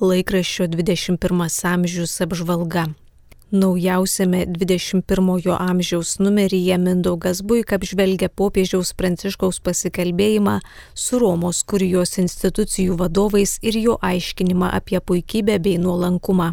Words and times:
laikraščio 0.00 0.66
21 0.72 1.66
amžius 1.74 2.20
apžvalga. 2.20 2.88
Naujausiame 3.50 4.46
21 4.46 5.56
amžiaus 5.58 6.18
numeryje 6.18 6.78
Mindaugas 6.78 7.42
Buik 7.42 7.72
apžvelgia 7.72 8.28
popiežiaus 8.28 8.92
Pranciškaus 8.94 9.58
pasikalbėjimą 9.60 10.60
su 10.94 11.18
Romos 11.18 11.64
kurijos 11.66 12.16
institucijų 12.22 12.96
vadovais 12.96 13.58
ir 13.62 13.76
jo 13.76 13.96
aiškinimą 14.00 14.70
apie 14.78 15.00
puikybę 15.00 15.58
bei 15.58 15.78
nuolankumą. 15.78 16.52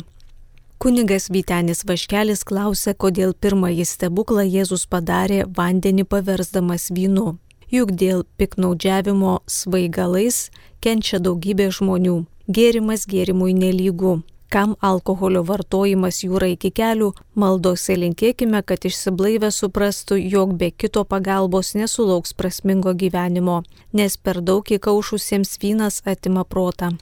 Kunigas 0.77 1.29
Vytenis 1.29 1.85
Vaškelis 1.89 2.43
klausė, 2.43 2.93
kodėl 2.93 3.33
pirmąjį 3.33 3.85
stebuklą 3.85 4.43
Jėzus 4.45 4.87
padarė 4.89 5.45
vandenį 5.45 6.03
paversdamas 6.05 6.89
vynu. 6.89 7.37
Juk 7.69 7.93
dėl 7.93 8.25
piknaudžiavimo 8.37 9.39
svaigalais 9.45 10.49
kenčia 10.81 11.21
daugybė 11.21 11.69
žmonių. 11.73 12.25
Gėrimas 12.47 13.01
gėrimui 13.11 13.51
nelygu. 13.51 14.21
Kam 14.47 14.77
alkoholio 14.79 15.41
vartojimas 15.43 16.21
jūra 16.23 16.47
iki 16.53 16.69
kelių, 16.71 17.09
maldose 17.35 17.97
linkėkime, 17.99 18.61
kad 18.63 18.87
išsiblaivę 18.87 19.49
suprastų, 19.51 20.15
jog 20.31 20.53
be 20.61 20.69
kito 20.71 21.03
pagalbos 21.03 21.73
nesulauks 21.75 22.31
prasmingo 22.31 22.93
gyvenimo, 22.95 23.57
nes 23.91 24.15
per 24.15 24.39
daug 24.39 24.63
įkaušusiems 24.63 25.59
vynas 25.59 25.99
atima 26.07 26.45
protą. 26.47 26.93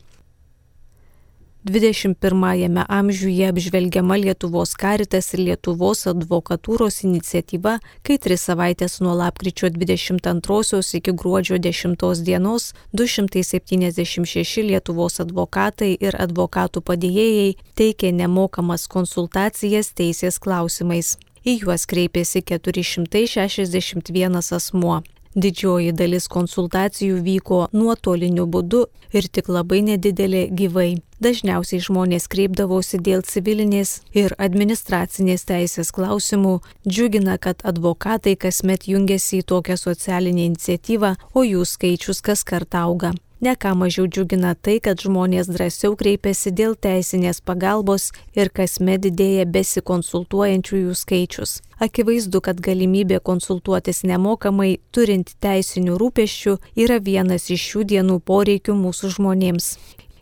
21-ame 1.65 2.85
amžiuje 2.87 3.47
apžvelgiama 3.49 4.15
Lietuvos 4.15 4.75
karitas 4.77 5.33
ir 5.33 5.39
Lietuvos 5.47 6.05
advokatūros 6.05 7.01
iniciatyva, 7.07 7.79
kai 8.05 8.17
tris 8.21 8.45
savaitės 8.45 9.01
nuo 9.01 9.15
lapkričio 9.17 9.69
22 9.73 10.93
iki 10.99 11.11
gruodžio 11.17 11.57
10 11.57 12.21
dienos 12.21 12.73
276 12.93 14.61
Lietuvos 14.61 15.19
advokatai 15.25 15.97
ir 15.97 16.13
advokatų 16.21 16.81
padėjėjai 16.85 17.57
teikė 17.73 18.13
nemokamas 18.13 18.85
konsultacijas 18.87 19.89
teisės 19.97 20.37
klausimais. 20.37 21.17
Į 21.45 21.65
juos 21.65 21.85
kreipėsi 21.89 22.45
461 22.45 24.37
asmuo. 24.37 25.01
Didžioji 25.35 25.91
dalis 25.91 26.29
konsultacijų 26.31 27.17
vyko 27.25 27.67
nuotoliniu 27.73 28.45
būdu 28.47 28.85
ir 29.11 29.27
tik 29.27 29.49
labai 29.49 29.81
nedidelė 29.83 30.47
gyvai. 30.47 31.01
Dažniausiai 31.23 31.79
žmonės 31.79 32.27
kreipdavosi 32.27 32.99
dėl 32.99 33.21
civilinės 33.23 34.01
ir 34.11 34.33
administracinės 34.35 35.47
teisės 35.47 35.93
klausimų. 35.95 36.57
Džiugina, 36.83 37.37
kad 37.39 37.63
advokatai 37.63 38.35
kasmet 38.35 38.89
jungiasi 38.91 39.39
į 39.39 39.45
tokią 39.47 39.77
socialinę 39.79 40.49
iniciatyvą, 40.49 41.15
o 41.31 41.45
jų 41.47 41.63
skaičius 41.63 42.19
kas 42.19 42.43
kart 42.43 42.75
auga. 42.75 43.13
Neką 43.45 43.75
mažiau 43.75 44.07
džiugina 44.07 44.55
tai, 44.55 44.79
kad 44.83 44.99
žmonės 45.03 45.47
drąsiau 45.51 45.95
kreipiasi 45.99 46.51
dėl 46.55 46.75
teisinės 46.75 47.41
pagalbos 47.43 48.09
ir 48.35 48.51
kasmet 48.51 49.03
didėja 49.03 49.43
besikonsultuojančiųjų 49.55 50.95
skaičius. 50.95 51.59
Akivaizdu, 51.79 52.39
kad 52.41 52.59
galimybė 52.63 53.19
konsultuotis 53.19 54.03
nemokamai, 54.07 54.79
turint 54.91 55.35
teisinių 55.43 55.99
rūpeščių, 55.99 56.55
yra 56.79 56.99
vienas 57.03 57.51
iš 57.51 57.67
šių 57.69 57.83
dienų 57.91 58.21
poreikių 58.23 58.75
mūsų 58.79 59.11
žmonėms. 59.19 59.75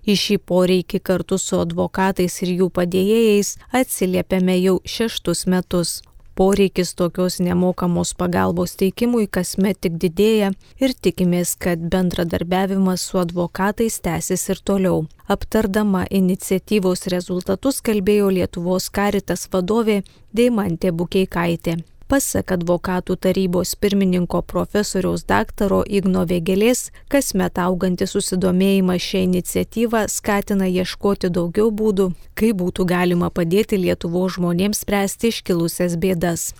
Į 0.03 0.15
šį 0.19 0.37
poreikį 0.49 0.99
kartu 0.99 1.37
su 1.39 1.59
advokatais 1.63 2.41
ir 2.43 2.55
jų 2.59 2.71
padėjėjais 2.77 3.53
atsiliepiame 3.81 4.57
jau 4.59 4.79
šeštus 4.95 5.45
metus. 5.47 6.01
Poreikis 6.35 6.95
tokios 6.97 7.37
nemokamos 7.39 8.15
pagalbos 8.17 8.73
teikimui 8.79 9.27
kasmet 9.29 9.77
tik 9.85 9.99
didėja 10.01 10.49
ir 10.81 10.95
tikimės, 11.05 11.53
kad 11.55 11.85
bendradarbiavimas 11.93 13.05
su 13.05 13.21
advokatais 13.21 13.99
tęsis 14.01 14.47
ir 14.49 14.63
toliau. 14.65 15.05
Aptardama 15.29 16.07
iniciatyvos 16.09 17.05
rezultatus 17.13 17.79
kalbėjo 17.85 18.33
Lietuvos 18.33 18.89
karitas 18.89 19.45
vadovė 19.53 20.01
Deimantė 20.33 20.91
Bukeikaitė. 20.91 21.77
Pasak 22.13 22.51
advokatų 22.53 23.15
tarybos 23.25 23.71
pirmininko 23.81 24.43
profesoriaus 24.45 25.23
daktaro 25.25 25.79
Igno 25.99 26.27
Vėgelės, 26.29 26.91
kasmet 27.09 27.57
augantis 27.57 28.13
susidomėjimas 28.13 29.01
šią 29.01 29.23
iniciatyvą 29.31 30.03
skatina 30.13 30.67
ieškoti 30.69 31.31
daugiau 31.33 31.71
būdų, 31.73 32.11
kaip 32.37 32.59
būtų 32.61 32.85
galima 32.93 33.31
padėti 33.33 33.81
Lietuvo 33.81 34.27
žmonėms 34.29 34.83
spręsti 34.85 35.33
iškilusias 35.33 35.97
bėdas. 35.97 36.51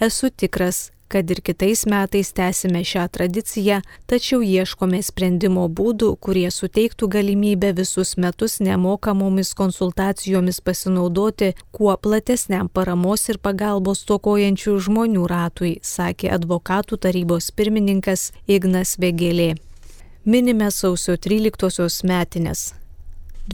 Esu 0.00 0.32
tikras, 0.32 0.86
kad 1.08 1.30
ir 1.30 1.40
kitais 1.40 1.84
metais 1.86 2.32
tęsime 2.32 2.82
šią 2.84 3.06
tradiciją, 3.14 3.80
tačiau 4.10 4.40
ieškome 4.42 5.00
sprendimo 5.02 5.66
būdų, 5.68 6.12
kurie 6.20 6.48
suteiktų 6.50 7.08
galimybę 7.16 7.72
visus 7.76 8.16
metus 8.16 8.58
nemokamomis 8.60 9.54
konsultacijomis 9.54 10.60
pasinaudoti 10.60 11.52
kuo 11.70 11.96
platesniam 11.96 12.68
paramos 12.68 13.28
ir 13.28 13.38
pagalbos 13.38 14.04
tokojančių 14.08 14.78
žmonių 14.88 15.26
ratui, 15.30 15.76
sakė 15.82 16.32
advokatų 16.38 16.98
tarybos 17.06 17.52
pirmininkas 17.52 18.32
Ignas 18.46 18.96
Vėgėlė. 18.98 19.54
Minime 20.26 20.72
sausio 20.74 21.14
13-osios 21.14 22.02
metinės. 22.02 22.72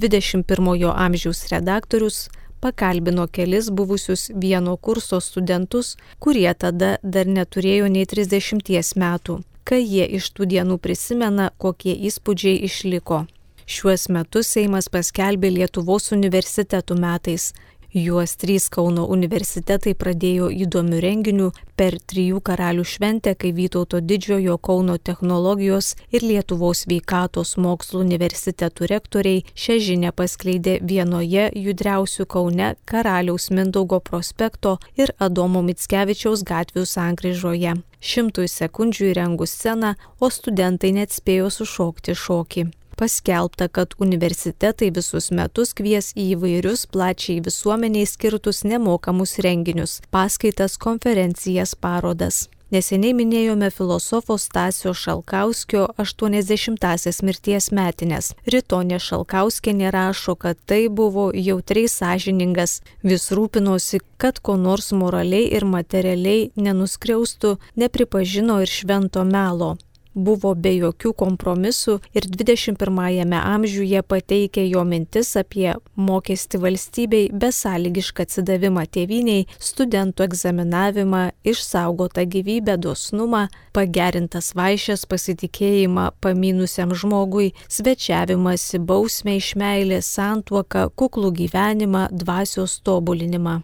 21-ojo 0.01 0.95
amžiaus 0.97 1.45
redaktorius 1.53 2.29
pakalbino 2.63 3.27
kelis 3.27 3.71
buvusius 3.71 4.29
vieno 4.45 4.77
kurso 4.77 5.21
studentus, 5.21 5.97
kurie 6.23 6.51
tada 6.55 6.97
dar 7.03 7.27
neturėjo 7.27 7.91
nei 7.91 8.07
30 8.07 8.95
metų, 9.03 9.41
kai 9.69 9.83
jie 9.83 10.07
iš 10.19 10.31
tų 10.37 10.49
dienų 10.55 10.79
prisimena, 10.85 11.51
kokie 11.59 11.95
įspūdžiai 12.09 12.63
išliko. 12.69 13.25
Šiuos 13.67 14.09
metus 14.15 14.51
Seimas 14.55 14.89
paskelbė 14.93 15.51
Lietuvos 15.57 16.11
universitetų 16.15 16.97
metais, 16.99 17.53
Juos 17.95 18.39
trys 18.41 18.71
Kauno 18.73 19.03
universitetai 19.13 19.93
pradėjo 19.93 20.47
įdomių 20.65 21.01
renginių 21.05 21.49
per 21.77 21.99
trijų 22.01 22.39
karalių 22.41 22.87
šventę, 22.89 23.35
kai 23.37 23.51
Vytauto 23.53 24.01
didžiojo 24.01 24.57
Kauno 24.57 24.97
technologijos 24.97 25.91
ir 26.09 26.25
Lietuvos 26.25 26.87
veikatos 26.89 27.59
mokslo 27.61 28.01
universitetų 28.01 28.89
rektoriai 28.95 29.45
šią 29.53 29.79
žinę 29.91 30.17
paskleidė 30.17 30.79
vienoje 30.81 31.51
judriausių 31.53 32.25
Kaune 32.33 32.75
karaliaus 32.89 33.51
Mindaugo 33.53 34.01
prospekto 34.01 34.79
ir 34.97 35.13
Adomo 35.21 35.61
Mitskevičiaus 35.61 36.49
gatvių 36.49 36.89
sankryžoje. 36.89 37.77
Šimtui 38.01 38.49
sekundžių 38.49 39.13
įrengus 39.13 39.53
sceną, 39.53 39.99
o 40.17 40.33
studentai 40.33 40.97
net 40.97 41.13
spėjo 41.13 41.53
sušokti 41.53 42.17
šokį 42.17 42.71
paskelbta, 42.97 43.69
kad 43.69 43.95
universitetai 43.99 44.91
visus 44.95 45.31
metus 45.31 45.75
kvies 45.75 46.13
į 46.17 46.37
įvairius 46.37 46.87
plačiai 46.93 47.43
visuomeniai 47.45 48.07
skirtus 48.07 48.65
nemokamus 48.65 49.39
renginius- 49.39 50.01
paskaitas, 50.15 50.79
konferencijas, 50.79 51.75
parodas. 51.75 52.49
Neseniai 52.73 53.13
minėjome 53.13 53.69
filosofo 53.69 54.39
Stasio 54.41 54.95
Šalkauskio 54.97 55.83
80-asias 56.01 57.19
mirties 57.21 57.67
metinės. 57.69 58.31
Ritonė 58.49 58.97
Šalkauskienė 58.97 59.91
rašo, 59.93 60.39
kad 60.41 60.57
tai 60.65 60.89
buvo 60.89 61.27
jautriai 61.37 61.85
sąžiningas, 61.93 62.79
vis 63.05 63.29
rūpinosi, 63.29 64.01
kad 64.17 64.41
ko 64.41 64.57
nors 64.57 64.89
moraliai 64.97 65.53
ir 65.53 65.69
materialiai 65.69 66.51
nenuskriaustų, 66.57 67.59
nepripažino 67.77 68.63
ir 68.65 68.73
švento 68.81 69.29
melo 69.29 69.75
buvo 70.15 70.53
be 70.55 70.73
jokių 70.77 71.13
kompromisų 71.19 71.99
ir 72.17 72.27
21-ame 72.29 73.39
amžiuje 73.39 74.03
pateikė 74.07 74.65
jo 74.69 74.85
mintis 74.89 75.35
apie 75.41 75.73
mokestį 75.97 76.61
valstybei, 76.63 77.25
besąlygišką 77.33 78.27
atsidavimą 78.27 78.85
tėviniai, 78.93 79.47
studentų 79.59 80.27
egzaminavimą, 80.29 81.25
išsaugotą 81.45 82.27
gyvybę, 82.29 82.77
dosnumą, 82.83 83.47
pagerintas 83.73 84.53
vaišės 84.59 85.07
pasitikėjimą 85.11 86.11
paminusiam 86.21 86.95
žmogui, 86.95 87.53
svečiavimąsi, 87.73 88.83
bausmę 88.85 89.39
iš 89.41 89.55
meilės, 89.61 90.15
santuoką, 90.19 90.89
kuklų 90.97 91.35
gyvenimą, 91.43 92.09
dvasios 92.13 92.81
tobulinimą. 92.85 93.63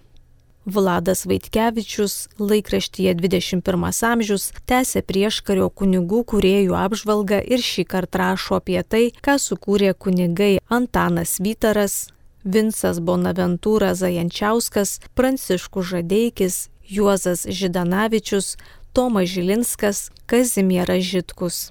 Vladas 0.68 1.24
Vaitkevičius 1.26 2.28
laikraštyje 2.38 3.14
21 3.14 4.04
amžius 4.12 4.50
tęsė 4.68 5.00
prieškario 5.08 5.70
kunigų 5.72 6.20
kuriejų 6.32 6.76
apžvalgą 6.76 7.40
ir 7.54 7.64
šį 7.64 7.84
kartą 7.88 8.20
rašo 8.22 8.58
apie 8.60 8.82
tai, 8.84 9.04
ką 9.24 9.38
sukūrė 9.40 9.94
kunigai 9.96 10.58
Antanas 10.68 11.38
Vytaras, 11.40 12.10
Vinsas 12.44 13.00
Bonaventūra 13.00 13.94
Zajančiauskas, 13.96 14.98
Pranciškus 15.16 15.88
Žadeikis, 15.94 16.68
Juozas 16.84 17.48
Židanavičius, 17.48 18.56
Tomas 18.92 19.32
Žilinskas, 19.32 20.10
Kazimieras 20.28 21.04
Žitkus 21.08 21.68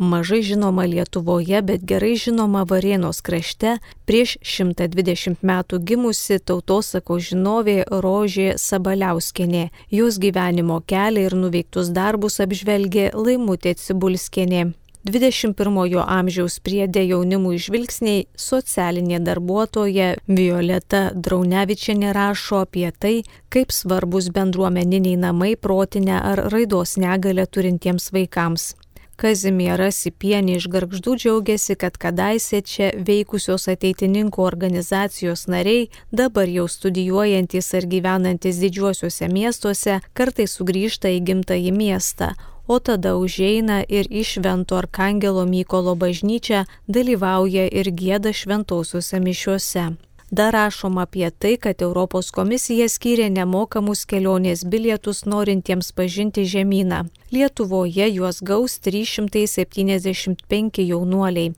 mažai 0.00 0.40
žinoma 0.42 0.86
Lietuvoje, 0.88 1.60
bet 1.62 1.84
gerai 1.84 2.16
žinoma 2.16 2.64
Varėnos 2.64 3.20
krašte, 3.22 3.76
prieš 4.08 4.36
120 4.40 5.44
metų 5.44 5.78
gimusi 5.84 6.40
tautosako 6.40 7.20
žinovė 7.20 7.84
Rožė 7.86 8.56
Sabaliauskenė. 8.58 9.68
Jos 9.92 10.18
gyvenimo 10.18 10.80
kelią 10.80 11.28
ir 11.28 11.36
nuveiktus 11.36 11.92
darbus 11.94 12.40
apžvelgė 12.40 13.10
Laimutė 13.14 13.76
Cibulskenė. 13.76 14.70
21-ojo 15.08 16.02
amžiaus 16.04 16.58
priedė 16.60 17.06
jaunimų 17.08 17.54
žvilgsniai 17.64 18.26
socialinė 18.36 19.22
darbuotoja 19.24 20.10
Violeta 20.28 21.06
Draunevičianė 21.16 22.12
rašo 22.12 22.60
apie 22.66 22.90
tai, 22.92 23.14
kaip 23.48 23.72
svarbus 23.72 24.28
bendruomeniniai 24.36 25.16
namai 25.16 25.54
protinę 25.56 26.20
ar 26.20 26.44
raidos 26.52 26.98
negalę 27.00 27.48
turintiems 27.48 28.12
vaikams. 28.12 28.74
Kazimiera 29.20 29.90
Sipienė 29.92 30.54
iš 30.56 30.66
Gargždų 30.72 31.14
džiaugiasi, 31.20 31.74
kad 31.76 31.98
kadaise 32.00 32.62
čia 32.64 32.86
veikusios 33.04 33.66
ateitininkų 33.68 34.40
organizacijos 34.40 35.42
nariai, 35.52 35.90
dabar 36.08 36.48
jau 36.48 36.64
studijuojantis 36.64 37.68
ar 37.76 37.84
gyvenantis 37.92 38.62
didžiuosiuose 38.64 39.28
miestuose, 39.28 39.98
kartai 40.16 40.48
sugrįžta 40.48 41.12
į 41.12 41.20
gimtąjį 41.28 41.76
miestą, 41.76 42.32
o 42.64 42.80
tada 42.80 43.12
užeina 43.20 43.82
ir 43.84 44.08
į 44.08 44.24
Švento 44.24 44.80
Arkangelo 44.80 45.44
Mykolo 45.44 45.98
bažnyčią 46.00 46.64
dalyvauja 46.88 47.68
ir 47.68 47.92
gėda 47.92 48.32
šventosiuose 48.32 49.20
mišiuose. 49.20 49.90
Dar 50.30 50.52
rašoma 50.52 51.02
apie 51.02 51.30
tai, 51.30 51.56
kad 51.56 51.82
Europos 51.82 52.30
komisija 52.30 52.88
skyrė 52.88 53.30
nemokamus 53.34 54.04
kelionės 54.06 54.62
bilietus 54.62 55.26
norintiems 55.26 55.92
pažinti 55.92 56.44
žemyną. 56.46 57.10
Lietuvoje 57.34 58.06
juos 58.14 58.38
gaus 58.42 58.78
375 58.78 60.86
jaunuoliai. 60.86 61.52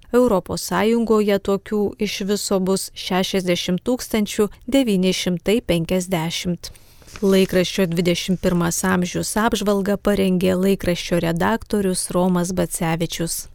Sąjungoje 0.57 1.39
tokių 1.39 1.95
iš 1.99 2.21
viso 2.25 2.61
bus 2.61 2.91
60 2.95 4.49
950. 4.67 6.73
Laikraščio 7.21 7.87
21 7.87 8.85
amžius 8.89 9.37
apžvalga 9.37 9.97
parengė 9.97 10.55
laikraščio 10.57 11.21
redaktorius 11.21 12.11
Romas 12.11 12.53
Bacevičius. 12.57 13.52